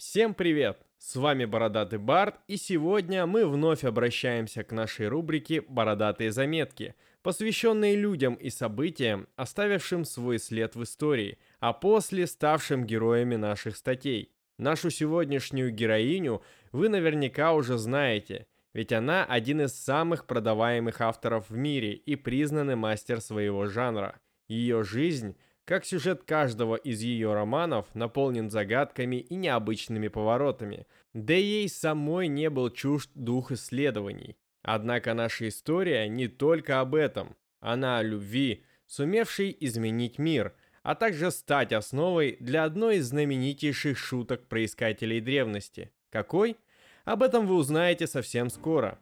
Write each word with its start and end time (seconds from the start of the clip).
Всем 0.00 0.32
привет! 0.32 0.78
С 0.96 1.14
вами 1.14 1.44
Бородатый 1.44 1.98
Барт, 1.98 2.36
и 2.48 2.56
сегодня 2.56 3.26
мы 3.26 3.46
вновь 3.46 3.84
обращаемся 3.84 4.64
к 4.64 4.72
нашей 4.72 5.08
рубрике 5.08 5.60
«Бородатые 5.60 6.32
заметки», 6.32 6.94
посвященные 7.20 7.96
людям 7.96 8.32
и 8.32 8.48
событиям, 8.48 9.28
оставившим 9.36 10.06
свой 10.06 10.38
след 10.38 10.74
в 10.74 10.84
истории, 10.84 11.36
а 11.58 11.74
после 11.74 12.26
ставшим 12.26 12.86
героями 12.86 13.36
наших 13.36 13.76
статей. 13.76 14.32
Нашу 14.56 14.88
сегодняшнюю 14.88 15.70
героиню 15.70 16.40
вы 16.72 16.88
наверняка 16.88 17.52
уже 17.52 17.76
знаете, 17.76 18.46
ведь 18.72 18.94
она 18.94 19.26
один 19.26 19.60
из 19.60 19.74
самых 19.74 20.26
продаваемых 20.26 21.02
авторов 21.02 21.50
в 21.50 21.56
мире 21.58 21.92
и 21.92 22.16
признанный 22.16 22.74
мастер 22.74 23.20
своего 23.20 23.66
жанра. 23.66 24.18
Ее 24.48 24.82
жизнь– 24.82 25.36
как 25.70 25.84
сюжет 25.84 26.24
каждого 26.24 26.74
из 26.74 27.00
ее 27.00 27.32
романов 27.32 27.86
наполнен 27.94 28.50
загадками 28.50 29.20
и 29.20 29.36
необычными 29.36 30.08
поворотами, 30.08 30.88
да 31.14 31.32
и 31.34 31.42
ей 31.42 31.68
самой 31.68 32.26
не 32.26 32.50
был 32.50 32.70
чужд 32.70 33.08
дух 33.14 33.52
исследований. 33.52 34.36
Однако 34.62 35.14
наша 35.14 35.46
история 35.46 36.08
не 36.08 36.26
только 36.26 36.80
об 36.80 36.96
этом. 36.96 37.36
Она 37.60 37.98
о 37.98 38.02
любви, 38.02 38.64
сумевшей 38.86 39.56
изменить 39.60 40.18
мир, 40.18 40.56
а 40.82 40.96
также 40.96 41.30
стать 41.30 41.72
основой 41.72 42.36
для 42.40 42.64
одной 42.64 42.96
из 42.96 43.06
знаменитейших 43.06 43.96
шуток 43.96 44.48
проискателей 44.48 45.20
древности. 45.20 45.92
Какой? 46.10 46.56
Об 47.04 47.22
этом 47.22 47.46
вы 47.46 47.54
узнаете 47.54 48.08
совсем 48.08 48.50
скоро. 48.50 48.98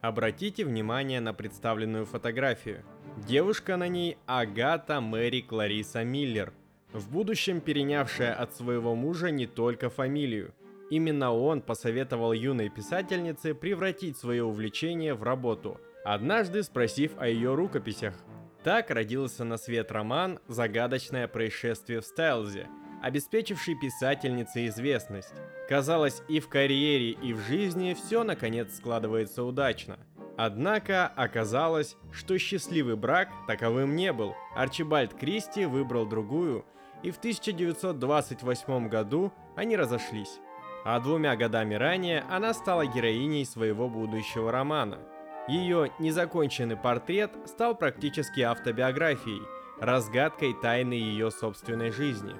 Обратите 0.00 0.64
внимание 0.64 1.20
на 1.20 1.34
представленную 1.34 2.06
фотографию– 2.06 2.84
Девушка 3.26 3.76
на 3.76 3.88
ней 3.88 4.16
Агата 4.26 5.00
Мэри 5.00 5.40
Клариса 5.40 6.04
Миллер, 6.04 6.52
в 6.92 7.10
будущем 7.10 7.60
перенявшая 7.60 8.32
от 8.32 8.54
своего 8.54 8.94
мужа 8.94 9.30
не 9.30 9.46
только 9.46 9.90
фамилию. 9.90 10.54
Именно 10.88 11.32
он 11.32 11.60
посоветовал 11.60 12.32
юной 12.32 12.70
писательнице 12.70 13.54
превратить 13.54 14.16
свое 14.16 14.44
увлечение 14.44 15.14
в 15.14 15.22
работу, 15.24 15.80
однажды 16.04 16.62
спросив 16.62 17.12
о 17.18 17.28
ее 17.28 17.54
рукописях. 17.54 18.14
Так 18.62 18.90
родился 18.90 19.44
на 19.44 19.58
свет 19.58 19.90
роман 19.90 20.38
«Загадочное 20.46 21.28
происшествие 21.28 22.00
в 22.00 22.06
Стайлзе», 22.06 22.68
обеспечивший 23.02 23.74
писательнице 23.74 24.66
известность. 24.66 25.34
Казалось, 25.68 26.22
и 26.28 26.40
в 26.40 26.48
карьере, 26.48 27.10
и 27.10 27.32
в 27.32 27.40
жизни 27.40 27.94
все 27.94 28.24
наконец 28.24 28.76
складывается 28.76 29.44
удачно– 29.44 29.98
Однако 30.40 31.08
оказалось, 31.08 31.96
что 32.12 32.38
счастливый 32.38 32.94
брак 32.94 33.28
таковым 33.48 33.96
не 33.96 34.12
был. 34.12 34.36
Арчибальд 34.54 35.12
Кристи 35.12 35.66
выбрал 35.66 36.06
другую, 36.06 36.64
и 37.02 37.10
в 37.10 37.18
1928 37.18 38.88
году 38.88 39.32
они 39.56 39.76
разошлись. 39.76 40.38
А 40.84 41.00
двумя 41.00 41.34
годами 41.34 41.74
ранее 41.74 42.24
она 42.30 42.54
стала 42.54 42.86
героиней 42.86 43.44
своего 43.44 43.88
будущего 43.88 44.52
романа. 44.52 45.00
Ее 45.48 45.90
незаконченный 45.98 46.76
портрет 46.76 47.32
стал 47.46 47.74
практически 47.74 48.40
автобиографией, 48.40 49.42
разгадкой 49.80 50.54
тайны 50.54 50.92
ее 50.92 51.32
собственной 51.32 51.90
жизни. 51.90 52.36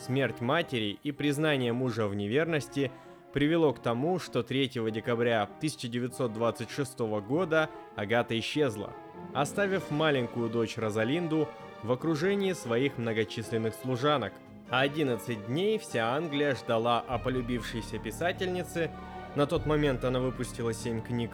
Смерть 0.00 0.40
матери 0.40 0.98
и 1.02 1.12
признание 1.12 1.72
мужа 1.72 2.08
в 2.08 2.14
неверности– 2.14 2.90
привело 3.32 3.72
к 3.72 3.80
тому, 3.80 4.18
что 4.18 4.42
3 4.42 4.68
декабря 4.90 5.42
1926 5.42 6.98
года 7.26 7.70
Агата 7.96 8.38
исчезла, 8.38 8.92
оставив 9.34 9.90
маленькую 9.90 10.48
дочь 10.48 10.76
Розалинду 10.76 11.48
в 11.82 11.92
окружении 11.92 12.52
своих 12.52 12.98
многочисленных 12.98 13.74
служанок. 13.74 14.32
А 14.68 14.80
11 14.80 15.46
дней 15.46 15.78
вся 15.78 16.14
Англия 16.14 16.54
ждала 16.54 17.00
о 17.00 17.18
полюбившейся 17.18 17.98
писательнице, 17.98 18.90
на 19.34 19.46
тот 19.46 19.66
момент 19.66 20.04
она 20.04 20.20
выпустила 20.20 20.72
7 20.72 21.02
книг, 21.02 21.30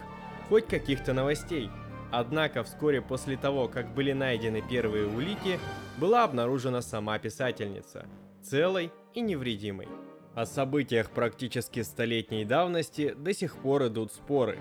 хоть 0.49 0.67
каких-то 0.67 1.13
новостей. 1.13 1.69
Однако 2.11 2.63
вскоре 2.63 3.01
после 3.01 3.37
того, 3.37 3.67
как 3.67 3.93
были 3.93 4.13
найдены 4.13 4.63
первые 4.67 5.07
улики, 5.07 5.59
была 5.97 6.23
обнаружена 6.23 6.81
сама 6.81 7.19
писательница, 7.19 8.07
целой 8.49 8.91
и 9.13 9.21
невредимой. 9.21 9.87
О 10.35 10.45
событиях 10.45 11.11
практически 11.11 11.81
столетней 11.81 12.45
давности 12.45 13.13
до 13.17 13.33
сих 13.33 13.57
пор 13.57 13.87
идут 13.87 14.13
споры. 14.13 14.59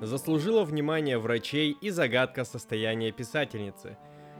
Заслужила 0.00 0.64
внимание 0.64 1.18
врачей 1.18 1.76
и 1.80 1.90
загадка 1.90 2.44
состояния 2.44 3.12
писательницы. 3.12 3.98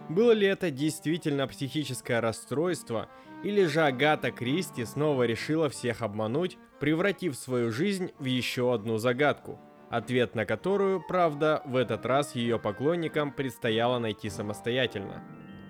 Было 0.09 0.33
ли 0.33 0.47
это 0.47 0.71
действительно 0.71 1.47
психическое 1.47 2.21
расстройство, 2.21 3.09
или 3.45 3.67
же 3.67 3.83
Агата 3.83 4.31
Кристи 4.31 4.85
снова 4.85 5.25
решила 5.25 5.69
всех 5.69 6.03
обмануть, 6.03 6.57
превратив 6.81 7.37
свою 7.37 7.71
жизнь 7.71 8.13
в 8.19 8.25
еще 8.25 8.73
одну 8.73 8.99
загадку? 8.99 9.61
Ответ 9.91 10.35
на 10.35 10.45
которую, 10.45 11.03
правда, 11.07 11.63
в 11.65 11.77
этот 11.77 12.05
раз 12.07 12.35
ее 12.35 12.59
поклонникам 12.59 13.33
предстояло 13.33 13.99
найти 13.99 14.31
самостоятельно. 14.31 15.23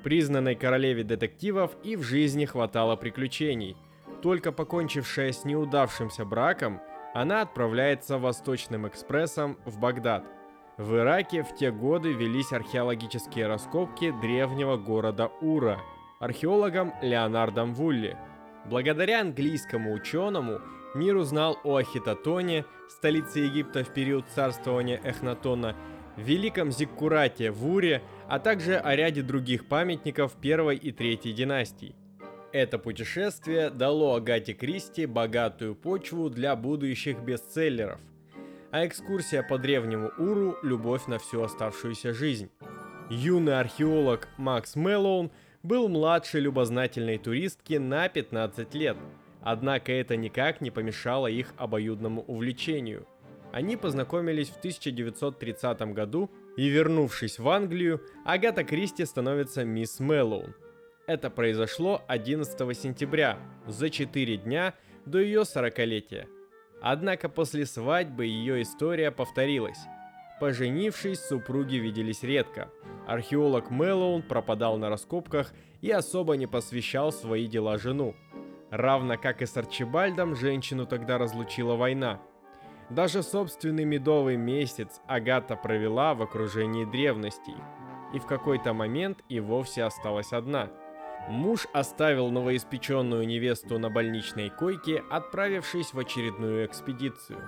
Признанной 0.03 0.55
королеве 0.55 1.05
детективов 1.05 1.77
и 1.83 1.97
в 1.97 2.03
жизни 2.03 2.45
хватало 2.45 2.97
приключений– 2.97 3.77
только 4.23 4.51
покончившая 4.51 5.33
с 5.33 5.45
неудавшимся 5.45 6.25
браком, 6.25 6.81
она 7.15 7.43
отправляется 7.43 8.19
Восточным 8.19 8.87
экспрессом 8.89 9.59
в 9.65 9.79
Багдад. 9.79 10.25
В 10.77 10.97
Ираке 10.97 11.43
в 11.43 11.55
те 11.55 11.71
годы 11.71 12.13
велись 12.13 12.53
археологические 12.53 13.47
раскопки 13.47 14.13
древнего 14.21 14.77
города 14.77 15.31
Ура 15.41 15.79
археологом 16.21 16.93
Леонардом 17.01 17.75
Вулли. 17.75 18.17
Благодаря 18.65 19.21
английскому 19.21 19.93
ученому 19.93 20.61
мир 20.95 21.17
узнал 21.17 21.59
о 21.63 21.77
Ахитотоне, 21.77 22.65
столице 22.89 23.41
Египта 23.41 23.85
в 23.85 23.95
период 23.95 24.25
царствования 24.35 25.01
Эхнатона, 25.05 25.77
великом 26.17 26.73
Зиккурате 26.73 27.53
в 27.53 27.69
Уре, 27.69 28.03
а 28.29 28.39
также 28.39 28.77
о 28.77 28.95
ряде 28.95 29.23
других 29.23 29.67
памятников 29.67 30.35
первой 30.35 30.77
и 30.77 30.93
третьей 30.93 31.33
династий. 31.33 31.97
Это 32.53 32.79
путешествие 32.79 33.71
дало 33.71 34.15
Агате 34.15 34.53
Кристи 34.53 35.07
богатую 35.07 35.75
почву 35.75 36.29
для 36.31 36.55
будущих 36.55 37.21
бестселлеров, 37.21 38.01
а 38.71 38.87
экскурсия 38.87 39.43
по 39.43 39.59
древнему 39.59 40.11
Уру– 40.19 40.57
любовь 40.63 41.07
на 41.07 41.19
всю 41.19 41.43
оставшуюся 41.43 42.13
жизнь. 42.13 42.51
Юный 43.11 43.59
археолог 43.59 44.29
Макс 44.37 44.77
Мэллоун 44.77 45.31
был 45.63 45.89
младше 45.89 46.39
любознательной 46.39 47.17
туристки 47.17 47.75
на 47.75 48.09
15 48.09 48.75
лет, 48.75 48.97
однако 49.43 49.91
это 49.93 50.17
никак 50.17 50.61
не 50.61 50.71
помешало 50.71 51.27
их 51.29 51.55
обоюдному 51.57 52.23
увлечению. 52.23 53.07
Они 53.53 53.77
познакомились 53.77 54.49
в 54.49 54.59
1930 54.59 55.81
году, 55.93 56.31
и 56.57 56.69
вернувшись 56.69 57.39
в 57.39 57.49
Англию, 57.49 58.03
Агата 58.25 58.65
Кристи 58.65 59.05
становится 59.05 59.65
мисс 59.65 60.01
Мэллоун– 60.01 60.55
это 61.09 61.31
произошло 61.31 62.03
11 62.07 62.79
сентября, 62.79 63.39
за 63.67 63.89
4 63.89 64.37
дня 64.37 64.75
до 65.07 65.19
ее 65.19 65.41
40-летия. 65.41 66.29
Однако 66.83 67.31
после 67.31 67.65
свадьбы 67.65 68.27
ее 68.27 68.61
история 68.61 69.11
повторилась. 69.11 69.79
Поженившись, 70.39 71.21
супруги 71.21 71.77
виделись 71.77 72.23
редко. 72.23 72.71
Археолог 73.07 73.71
Мэллоун 73.71 74.21
пропадал 74.21 74.77
на 74.77 74.91
раскопках 74.91 75.55
и 75.81 75.91
особо 75.91 76.37
не 76.37 76.47
посвящал 76.47 77.11
свои 77.11 77.47
дела 77.47 77.79
жену. 77.79 78.15
Равно 78.71 79.17
как 79.17 79.41
и 79.41 79.47
с 79.47 79.57
Арчибальдом, 79.57 80.37
женщину 80.37 80.85
тогда 80.85 81.17
разлучила 81.17 81.75
война. 81.75 82.21
Даже 82.91 83.23
собственный 83.23 83.85
медовый 83.85 84.37
месяц 84.37 85.01
Агата 85.07 85.57
провела 85.57 86.15
в 86.15 86.23
окружении 86.23 86.85
древностей. 86.85 87.57
И 88.15 88.19
в 88.19 88.27
какой-то 88.27 88.73
момент 88.73 89.19
и 89.29 89.41
вовсе 89.41 89.85
осталась 89.85 90.33
одна– 90.33 90.71
Муж 91.29 91.67
оставил 91.75 92.31
новоиспеченную 92.31 93.27
невесту 93.27 93.79
на 93.79 93.91
больничной 93.91 94.49
койке, 94.49 95.03
отправившись 95.11 95.93
в 95.93 95.99
очередную 95.99 96.65
экспедицию. 96.65 97.39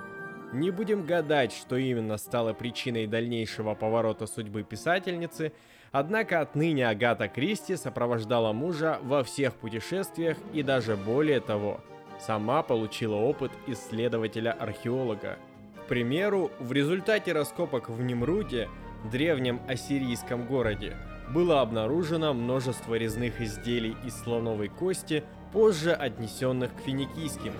Не 0.52 0.70
будем 0.70 1.06
гадать, 1.06 1.52
что 1.52 1.76
именно 1.76 2.18
стало 2.18 2.52
причиной 2.52 3.06
дальнейшего 3.06 3.74
поворота 3.74 4.26
судьбы 4.26 4.64
писательницы, 4.64 5.52
однако 5.92 6.40
отныне 6.40 6.86
Агата 6.86 7.26
Кристи 7.28 7.76
сопровождала 7.76 8.52
мужа 8.52 8.98
во 9.02 9.24
всех 9.24 9.54
путешествиях 9.54 10.36
и 10.52 10.62
даже 10.62 10.96
более 10.96 11.40
того, 11.40 11.80
сама 12.24 12.62
получила 12.62 13.16
опыт 13.16 13.52
исследователя-археолога. 13.66 15.38
К 15.84 15.88
примеру, 15.88 16.50
в 16.60 16.72
результате 16.72 17.32
раскопок 17.32 17.88
в 17.88 18.00
Немруде, 18.02 18.68
древнем 19.10 19.60
ассирийском 19.68 20.46
городе, 20.46 20.96
было 21.32 21.60
обнаружено 21.60 22.34
множество 22.34 22.94
резных 22.94 23.40
изделий 23.40 23.96
из 24.04 24.14
слоновой 24.22 24.68
кости, 24.68 25.24
позже 25.52 25.92
отнесенных 25.92 26.74
к 26.74 26.80
финикийским. 26.80 27.52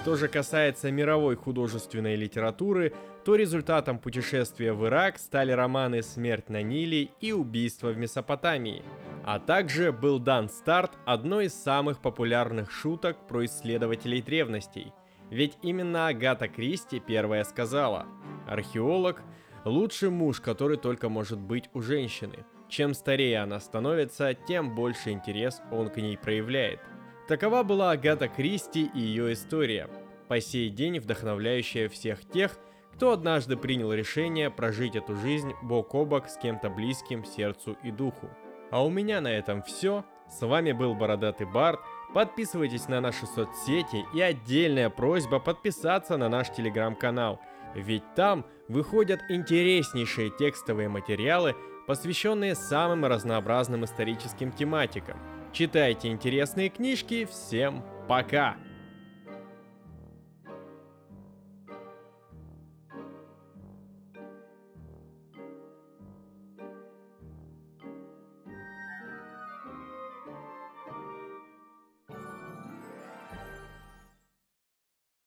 Что 0.00 0.16
же 0.16 0.28
касается 0.28 0.90
мировой 0.90 1.36
художественной 1.36 2.16
литературы, 2.16 2.94
то 3.24 3.34
результатом 3.34 3.98
путешествия 3.98 4.72
в 4.72 4.86
Ирак 4.86 5.18
стали 5.18 5.52
романы 5.52 6.02
«Смерть 6.02 6.48
на 6.48 6.62
Ниле» 6.62 7.10
и 7.20 7.32
«Убийство 7.32 7.88
в 7.88 7.98
Месопотамии», 7.98 8.82
а 9.30 9.38
также 9.38 9.92
был 9.92 10.18
дан 10.18 10.48
старт 10.48 10.92
одной 11.04 11.46
из 11.46 11.54
самых 11.54 12.00
популярных 12.00 12.70
шуток 12.70 13.26
про 13.28 13.44
исследователей 13.44 14.22
древностей– 14.22 14.94
Ведь 15.30 15.58
именно 15.60 16.08
Агата 16.08 16.48
Кристи 16.48 16.98
первая 16.98 17.44
сказала, 17.44 18.06
археолог– 18.46 19.20
лучший 19.66 20.08
муж, 20.08 20.40
который 20.40 20.78
только 20.78 21.10
может 21.10 21.38
быть 21.38 21.68
у 21.74 21.82
женщины. 21.82 22.46
Чем 22.70 22.94
старее 22.94 23.40
она 23.40 23.60
становится, 23.60 24.32
тем 24.32 24.74
больше 24.74 25.10
интерес 25.10 25.60
он 25.70 25.90
к 25.90 25.98
ней 25.98 26.16
проявляет. 26.16 26.80
Такова 27.28 27.62
была 27.62 27.90
Агата 27.90 28.28
Кристи 28.28 28.90
и 28.94 28.98
ее 28.98 29.34
история, 29.34 29.90
по 30.28 30.40
сей 30.40 30.70
день 30.70 31.00
вдохновляющая 31.00 31.90
всех 31.90 32.24
тех, 32.24 32.56
кто 32.94 33.12
однажды 33.12 33.58
принял 33.58 33.92
решение 33.92 34.50
прожить 34.50 34.96
эту 34.96 35.14
жизнь 35.16 35.52
бок 35.60 35.94
о 35.94 36.06
бок 36.06 36.30
с 36.30 36.38
кем-то 36.38 36.70
близким 36.70 37.26
сердцу 37.26 37.76
и 37.82 37.90
духу. 37.90 38.30
А 38.70 38.84
у 38.84 38.90
меня 38.90 39.20
на 39.20 39.28
этом 39.28 39.62
все. 39.62 40.04
С 40.28 40.44
вами 40.46 40.72
был 40.72 40.94
Бородатый 40.94 41.46
Барт. 41.46 41.80
Подписывайтесь 42.14 42.88
на 42.88 43.00
наши 43.00 43.26
соцсети 43.26 44.04
и 44.14 44.20
отдельная 44.20 44.90
просьба 44.90 45.38
подписаться 45.38 46.16
на 46.16 46.28
наш 46.28 46.50
телеграм-канал. 46.50 47.40
Ведь 47.74 48.14
там 48.14 48.46
выходят 48.68 49.20
интереснейшие 49.28 50.30
текстовые 50.38 50.88
материалы, 50.88 51.54
посвященные 51.86 52.54
самым 52.54 53.04
разнообразным 53.04 53.84
историческим 53.84 54.52
тематикам. 54.52 55.18
Читайте 55.52 56.08
интересные 56.08 56.68
книжки. 56.68 57.26
Всем 57.26 57.82
пока! 58.08 58.56